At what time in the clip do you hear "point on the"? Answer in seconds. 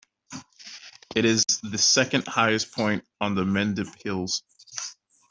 2.71-3.43